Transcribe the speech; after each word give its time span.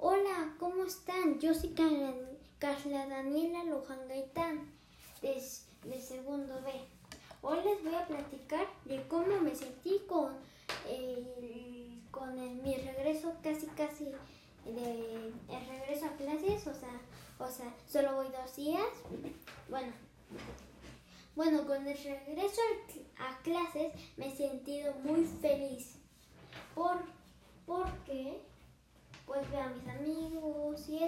Hola, 0.00 0.54
¿cómo 0.60 0.84
están? 0.84 1.40
Yo 1.40 1.52
soy 1.52 1.70
Carla, 1.70 3.06
Daniela 3.08 3.64
Luján 3.64 4.06
Gaitán, 4.06 4.70
de, 5.22 5.42
de, 5.82 6.00
segundo 6.00 6.54
B. 6.62 6.70
Hoy 7.42 7.58
les 7.64 7.82
voy 7.82 7.96
a 7.96 8.06
platicar 8.06 8.64
de 8.84 9.02
cómo 9.08 9.40
me 9.40 9.56
sentí 9.56 10.00
con, 10.06 10.36
con 12.12 12.62
mi 12.62 12.76
regreso 12.76 13.34
casi 13.42 13.66
casi 13.66 14.04
de 14.66 15.32
el 15.48 15.66
regreso 15.68 16.06
a 16.06 16.16
clases, 16.16 16.64
o 16.68 16.74
sea, 16.74 17.00
o 17.40 17.50
sea, 17.50 17.74
solo 17.88 18.14
voy 18.14 18.28
dos 18.28 18.54
días. 18.54 18.86
Bueno, 19.68 19.92
bueno, 21.34 21.66
con 21.66 21.84
el 21.88 21.98
regreso 21.98 22.60
a 23.18 23.42
clases 23.42 23.92
me 24.16 24.28
he 24.28 24.36
sentido 24.36 24.94
muy 25.02 25.24
feliz. 25.24 25.96
Por, 26.76 26.98
porque 27.66 28.40
pues 29.28 29.50
veo 29.50 29.60
a 29.60 29.68
mis 29.68 29.86
amigos 29.86 30.88
y 30.88 31.04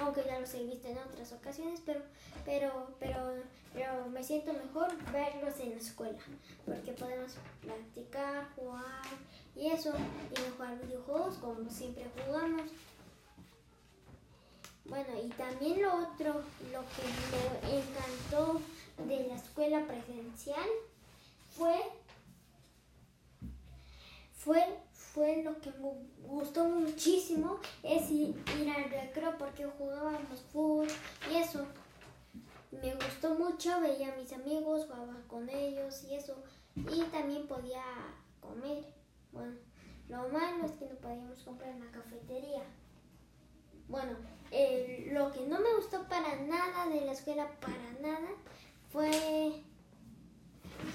Aunque 0.00 0.24
ya 0.24 0.38
los 0.38 0.52
he 0.54 0.64
visto 0.64 0.88
en 0.88 0.98
otras 0.98 1.32
ocasiones, 1.32 1.80
pero, 1.84 2.00
pero, 2.44 2.94
pero, 2.98 3.34
pero 3.72 4.08
me 4.08 4.22
siento 4.22 4.52
mejor 4.52 4.94
verlos 5.12 5.58
en 5.60 5.70
la 5.70 5.76
escuela. 5.76 6.18
Porque 6.64 6.92
podemos 6.92 7.34
practicar, 7.62 8.48
jugar 8.54 9.06
y 9.54 9.68
eso. 9.68 9.92
Y 10.32 10.52
jugar 10.52 10.78
videojuegos 10.80 11.36
como 11.36 11.70
siempre 11.70 12.06
jugamos. 12.26 12.70
Bueno, 14.88 15.08
y 15.24 15.28
también 15.30 15.82
lo 15.82 15.94
otro, 15.94 16.42
lo 16.72 16.80
que 16.80 17.66
me 17.66 17.80
encantó 17.80 18.60
de 19.08 19.28
la 19.28 19.34
escuela 19.34 19.84
presencial 19.84 20.68
fue, 21.56 21.76
fue, 24.36 24.64
fue 25.16 25.42
lo 25.42 25.58
que 25.62 25.70
me 25.70 25.92
gustó 26.28 26.66
muchísimo, 26.66 27.58
es 27.82 28.10
ir, 28.10 28.36
al 28.68 28.90
recreo 28.90 29.38
porque 29.38 29.64
jugábamos 29.64 30.42
fútbol 30.52 30.88
y 31.32 31.36
eso. 31.36 31.64
Me 32.70 32.94
gustó 32.94 33.34
mucho, 33.34 33.80
veía 33.80 34.12
a 34.12 34.16
mis 34.16 34.30
amigos, 34.34 34.84
jugaba 34.84 35.16
con 35.26 35.48
ellos 35.48 36.04
y 36.04 36.16
eso. 36.16 36.36
Y 36.76 37.00
también 37.04 37.46
podía 37.46 37.82
comer. 38.42 38.84
Bueno, 39.32 39.54
lo 40.10 40.28
malo 40.28 40.66
es 40.66 40.72
que 40.72 40.84
no 40.84 40.96
podíamos 40.96 41.38
comprar 41.38 41.70
en 41.70 41.86
la 41.86 41.90
cafetería. 41.92 42.64
Bueno, 43.88 44.18
lo 45.12 45.32
que 45.32 45.46
no 45.46 45.60
me 45.60 45.76
gustó 45.76 46.06
para 46.08 46.36
nada 46.42 46.88
de 46.88 47.06
la 47.06 47.12
escuela, 47.12 47.50
para 47.58 47.92
nada, 48.02 48.28
fue, 48.90 49.62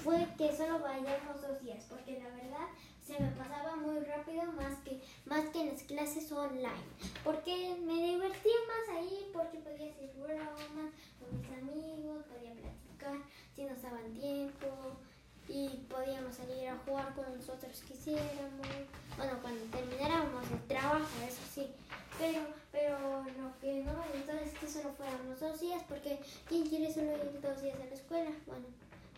fue 0.02 0.26
que 0.36 0.54
solo 0.56 0.80
vayamos 0.80 1.40
dos 1.40 1.62
días, 1.62 1.84
porque 1.88 2.18
la 2.18 2.28
verdad 2.28 2.66
se 3.06 3.18
me 3.20 3.30
pasaba 3.30 3.76
muy 3.76 4.00
rápido 4.00 4.44
más 4.52 4.74
que, 4.84 5.00
más 5.26 5.44
que 5.50 5.60
en 5.60 5.68
las 5.68 5.82
clases 5.82 6.30
online, 6.32 6.70
porque 7.24 7.76
me 7.84 7.94
divertía 7.94 8.56
más 8.66 8.96
ahí, 8.96 9.30
porque 9.32 9.58
podía 9.58 9.90
hacer 9.90 10.10
bromas 10.16 10.92
con 11.18 11.38
mis 11.38 11.50
amigos, 11.50 12.24
podía 12.26 12.52
platicar 12.52 13.16
si 13.54 13.64
nos 13.64 13.82
daban 13.82 14.12
tiempo 14.14 14.66
y 15.48 15.68
podíamos 15.88 16.34
salir 16.34 16.68
a 16.68 16.78
jugar 16.78 17.14
con 17.14 17.36
nosotros 17.36 17.82
quisiéramos, 17.86 18.66
bueno, 19.16 19.32
cuando 19.40 19.64
termináramos 19.64 20.50
el 20.50 20.66
trabajo, 20.66 21.06
eso 21.26 21.42
sí, 21.52 21.66
pero, 22.18 22.40
pero 22.70 22.98
lo 23.22 23.58
que 23.60 23.84
no 23.84 23.92
me 23.92 24.18
gustó 24.18 24.32
que 24.60 24.68
solo 24.68 24.92
fuéramos 24.94 25.38
dos 25.38 25.60
días, 25.60 25.82
porque 25.88 26.18
¿quién 26.48 26.66
quiere 26.68 26.92
solo 26.92 27.12
ir 27.12 27.40
dos 27.40 27.62
días 27.62 27.76
a 27.80 27.84
la 27.84 27.94
escuela? 27.94 28.30
Bueno, 28.46 28.66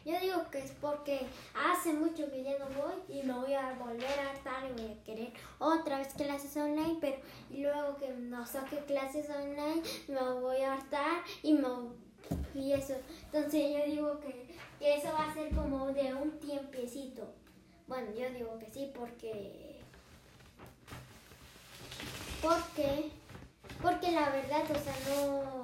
yo 0.04 0.20
digo 0.20 0.50
que 0.50 0.58
es 0.58 0.72
porque 0.80 1.20
hace 1.54 1.92
mucho 1.92 2.30
que 2.30 2.42
ya 2.42 2.58
no 2.58 2.66
voy 2.66 2.94
y 3.08 3.22
me 3.22 3.32
voy 3.32 3.54
a 3.54 3.72
volver 3.74 4.18
a 4.20 4.30
hartar 4.30 4.70
y 4.70 4.82
voy 4.82 4.92
a 4.92 5.04
querer 5.04 5.32
otra 5.58 5.98
vez 5.98 6.08
clases 6.14 6.56
online, 6.56 6.98
pero 7.00 7.16
luego 7.50 7.96
que 7.96 8.08
no 8.08 8.46
saque 8.46 8.78
clases 8.84 9.30
online 9.30 9.82
me 10.08 10.40
voy 10.40 10.60
a 10.60 10.74
hartar 10.74 11.22
y 11.42 11.54
me 11.54 11.68
y 12.54 12.72
eso. 12.72 12.94
Entonces 13.32 13.72
yo 13.72 13.84
digo 13.84 14.20
que, 14.20 14.56
que 14.78 14.96
eso 14.96 15.08
va 15.12 15.30
a 15.30 15.34
ser 15.34 15.54
como 15.54 15.86
de 15.92 16.14
un 16.14 16.38
tiempecito. 16.38 17.34
Bueno, 17.86 18.10
yo 18.12 18.30
digo 18.30 18.58
que 18.58 18.70
sí 18.70 18.90
porque 18.94 19.74
porque, 22.44 23.10
porque 23.80 24.12
la 24.12 24.28
verdad, 24.28 24.64
o 24.70 24.74
sea, 24.74 24.94
no, 25.08 25.63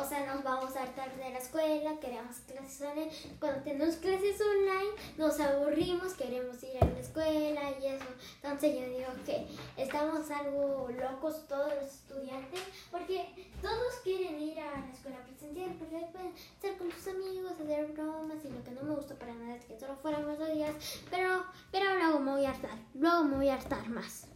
o 0.00 0.04
sea, 0.04 0.26
nos 0.26 0.42
vamos 0.42 0.76
a 0.76 0.82
hartar 0.82 1.14
de 1.16 1.30
la 1.30 1.38
escuela, 1.38 1.98
queremos 2.00 2.36
clases 2.46 2.80
online. 2.82 3.10
Cuando 3.38 3.62
tenemos 3.62 3.96
clases 3.96 4.40
online, 4.40 4.90
nos 5.16 5.40
aburrimos, 5.40 6.14
queremos 6.14 6.62
ir 6.62 6.76
a 6.80 6.86
la 6.86 6.98
escuela 6.98 7.60
y 7.80 7.86
eso. 7.86 8.04
Entonces 8.42 8.74
yo 8.74 8.88
digo 8.88 9.10
que 9.24 9.46
estamos 9.76 10.30
algo 10.30 10.88
locos 10.90 11.46
todos 11.48 11.72
los 11.74 11.92
estudiantes, 11.92 12.60
porque 12.90 13.48
todos 13.62 13.94
quieren 14.02 14.40
ir 14.40 14.58
a 14.60 14.80
la 14.80 14.92
escuela 14.92 15.18
presencial, 15.24 15.74
porque 15.78 16.06
pueden 16.12 16.34
estar 16.34 16.76
con 16.76 16.90
sus 16.90 17.08
amigos, 17.08 17.52
hacer 17.52 17.86
bromas 17.92 18.44
y 18.44 18.50
lo 18.50 18.64
que 18.64 18.70
no 18.72 18.82
me 18.82 18.94
gusta 18.94 19.14
para 19.14 19.34
nada 19.34 19.56
es 19.56 19.64
que 19.64 19.78
solo 19.78 19.96
fuéramos 19.96 20.38
dos 20.38 20.52
días, 20.52 20.74
pero, 21.10 21.44
pero 21.70 21.94
luego 21.96 22.18
me 22.20 22.32
voy 22.32 22.44
a 22.44 22.50
hartar, 22.50 22.78
luego 22.94 23.24
me 23.24 23.36
voy 23.36 23.48
a 23.48 23.54
hartar 23.54 23.88
más 23.88 24.26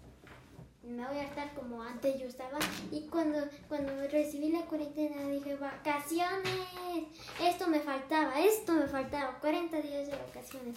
me 0.88 1.06
voy 1.06 1.18
a 1.18 1.24
estar 1.24 1.52
como 1.54 1.82
antes 1.82 2.18
yo 2.18 2.26
estaba. 2.26 2.58
Y 2.90 3.06
cuando, 3.08 3.38
cuando 3.68 3.92
recibí 4.08 4.50
la 4.50 4.62
cuarentena 4.62 5.28
dije, 5.28 5.56
vacaciones, 5.56 6.66
esto 7.40 7.68
me 7.68 7.80
faltaba, 7.80 8.40
esto 8.40 8.72
me 8.72 8.86
faltaba, 8.86 9.38
40 9.40 9.76
días 9.82 10.06
de 10.06 10.16
vacaciones. 10.16 10.76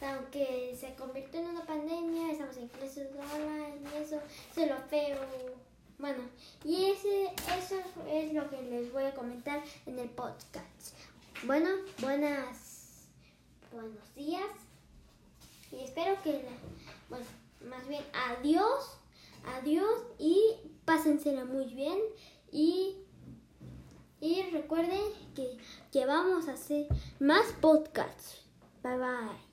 Aunque 0.00 0.76
se 0.78 0.94
convirtió 0.94 1.40
en 1.40 1.48
una 1.48 1.64
pandemia, 1.64 2.30
estamos 2.30 2.56
en 2.56 2.68
clases 2.68 3.08
online 3.16 3.78
y 3.92 4.02
eso, 4.02 4.20
es 4.56 4.68
lo 4.68 4.76
feo. 4.88 5.18
Bueno, 5.98 6.22
y 6.64 6.92
ese, 6.92 7.32
eso 7.58 7.76
es 8.08 8.32
lo 8.32 8.48
que 8.48 8.62
les 8.62 8.92
voy 8.92 9.04
a 9.04 9.14
comentar 9.14 9.60
en 9.86 9.98
el 9.98 10.08
podcast. 10.10 10.94
Bueno, 11.44 11.70
buenas, 12.00 13.08
buenos 13.72 14.14
días. 14.14 14.46
Y 15.72 15.82
espero 15.82 16.20
que, 16.22 16.44
bueno, 17.08 17.26
más 17.68 17.86
bien, 17.88 18.04
adiós. 18.12 18.97
Adiós 19.56 20.06
y 20.18 20.56
pásensela 20.84 21.44
muy 21.44 21.66
bien 21.74 21.98
y, 22.52 22.96
y 24.20 24.42
recuerden 24.50 25.00
que, 25.34 25.58
que 25.92 26.06
vamos 26.06 26.48
a 26.48 26.52
hacer 26.52 26.86
más 27.20 27.46
podcasts. 27.60 28.42
Bye 28.82 28.98
bye. 28.98 29.47